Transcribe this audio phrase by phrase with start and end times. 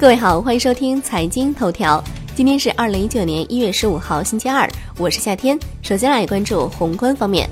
[0.00, 2.02] 各位好，欢迎收听财经头条。
[2.34, 5.58] 今天是二零一九年一月十五号，星期二，我是夏天。
[5.82, 7.46] 首先来关注宏观方面，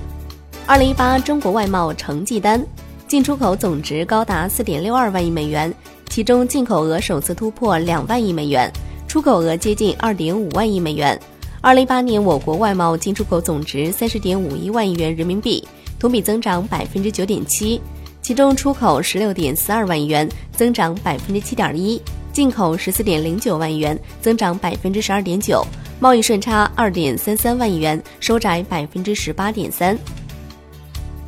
[0.65, 2.59] 二零一八中国外贸成绩单，
[3.07, 5.71] 进出口总值高达四点六二万亿美元，
[6.07, 8.67] 其中进口额首次突破两万亿美元，
[9.07, 11.19] 出口额接近二点五万亿美元。
[11.61, 15.63] 二零一八年我国外贸进出口总值三十点五一万亿元人民币，
[15.99, 17.79] 同比增长百分之九点七，
[18.23, 22.01] 其中出口十六点四二万亿元，增长百分之七点一。
[22.31, 25.61] 进口十四点零九万亿元，增长百分之十二点九；
[25.99, 29.97] 贸易顺差二点三三万亿元，收窄百分之十八点三。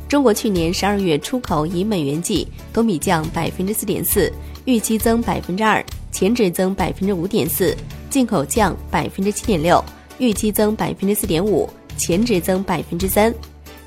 [0.08, 4.32] 中国去年十二月出口以美元计，同比降百分之四点四，
[4.66, 7.74] 预期增百分之二，前值增百分之五点四；
[8.10, 9.82] 进口降百分之七点六，
[10.18, 13.34] 预期增百分之四点五，前值增百分之三。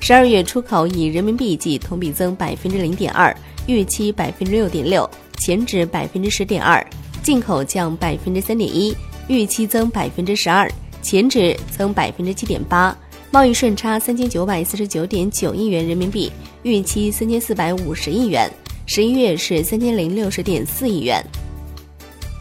[0.00, 3.34] 十二月出口以人民币计，同比增百分之零点二，
[3.66, 6.84] 预期百分之六点六，前值百分之十点二。
[7.26, 10.70] 进口降百分之三点一，预期增百分之十二，
[11.02, 12.96] 前值增百分之七点八。
[13.32, 16.30] 贸易顺差三千九百四十九点九亿元人民币，
[16.62, 18.48] 预期三千四百五十亿元。
[18.86, 21.20] 十一月是三千零六十点四亿元。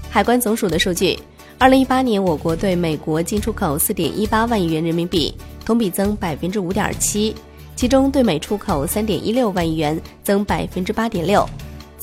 [0.08, 1.17] 海关总署的数据，
[1.58, 5.33] 二零一八年我国对美国进出口四点一八万亿元人民币，
[5.66, 7.33] 同比增百分之五点七，
[7.75, 11.44] 其中对美出口三点一六万亿元，增百分之八点六。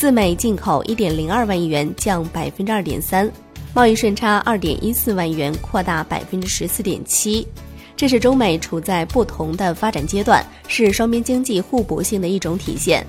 [0.02, 3.30] 自美进口一点零二万亿元，降百分之二点三，
[3.72, 7.46] 贸易顺差二点一四万亿元，扩大百分之十四点七。
[7.94, 13.06] 这是中美处在不同的发展阶段，是双边经济互补性的一种体现。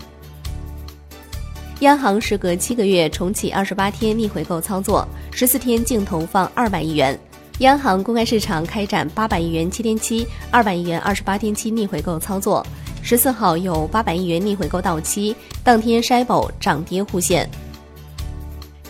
[1.80, 7.20] 央行时隔七个月重启二十八天逆回购操作，十四天净投放二百亿元。
[7.60, 12.64] 央行公开市场开展八百亿元七天期、二百亿元二十八天期逆回购操作。
[13.04, 17.48] 十四号有八百亿元逆回购到期，当天 SHIB 涨跌互现。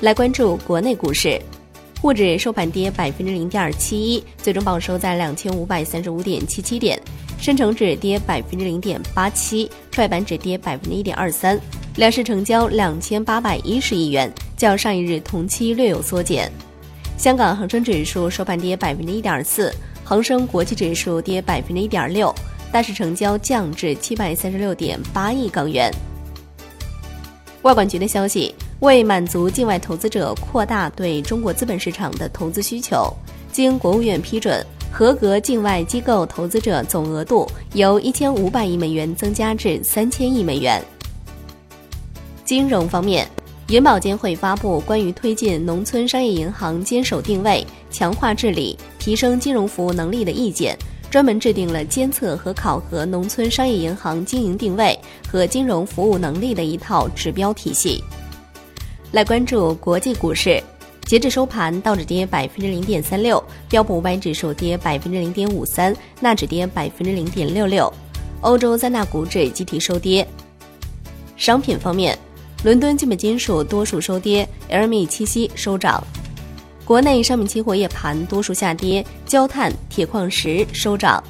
[0.01, 1.41] 来关注国内股市，
[1.99, 6.95] 沪指收盘跌百分之零点七一，最终报收在两千五百三十五点七七点；
[7.39, 11.59] 深成指跌百分之零点八七，创业板指跌百分之一点二三。
[11.95, 16.51] 两市成交两千八百一十亿元，较上一日同期略有缩减。
[17.17, 22.33] 香港恒生指数收盘跌百分之一点四，恒生国际指数跌百分之一点六。
[22.73, 25.93] 大市成交降至七百三十六点八亿港元。
[27.61, 33.13] 外管局的消息，为满足境外投资者扩大对中国资本市场的投资需求，
[33.51, 40.83] 经国务院批准，合格境外机构投资者总额度由一千五百亿美元增加至三千亿美元。
[42.43, 43.29] 金融方面，
[43.67, 50.75] 银保监会发布关于推进农村商业银行坚守定位、强化治理、提升金融服务能力的意见。
[51.13, 54.97] 专门制定了监测和考核农村商业银行经营定位
[55.29, 58.03] 和金融服务能力的一套指标体系。
[59.11, 60.59] 来关注国际股市，
[61.05, 67.93] 截至收盘，道指跌百分之零点三六，标普五百指数跌百分之零点五三，纳指跌百分之零点六六，
[68.41, 70.27] 欧洲三大股指集体收跌。
[71.37, 72.17] 商品方面，
[72.63, 76.03] 伦敦基本金属多数收跌，LME 七锡收涨。
[76.85, 81.23] 国内商品期货夜盘多数下跌，焦炭、铁矿石收涨。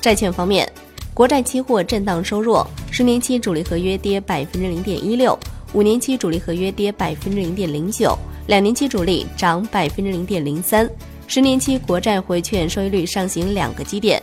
[0.00, 0.68] 债券方面，
[1.14, 5.38] 国债期货震荡收弱，十年期主力合约跌百分之零点一六，
[5.74, 10.90] 五年期主力合约跌百分之零点零九，两年期主力涨百分之零点零三，
[11.28, 14.20] 十年期国债回券收益率上行两个基点。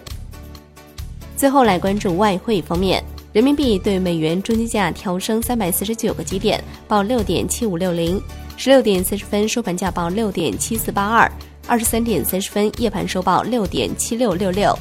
[1.38, 8.22] 最后来关注外汇方面，人民币对美元中间价调升三百四十九个基点，报六点七五六零。
[8.58, 11.32] 十六点三十分收盘价报六点七四八二，
[11.68, 14.78] 二十三点三十分夜盘收报六点七六六六。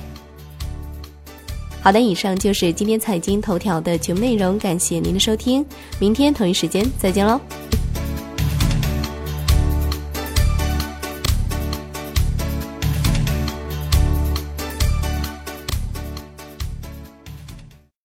[1.83, 5.65] 好的，以上就是今天财经头条的全部内容，感谢您的收听，
[5.99, 7.39] 明天同一时间再见喽。